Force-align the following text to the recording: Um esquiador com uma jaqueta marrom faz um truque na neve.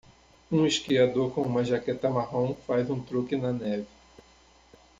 Um 0.51 0.65
esquiador 0.65 1.29
com 1.31 1.43
uma 1.43 1.63
jaqueta 1.63 2.09
marrom 2.09 2.55
faz 2.65 2.89
um 2.89 2.99
truque 2.99 3.35
na 3.35 3.53
neve. 3.53 3.85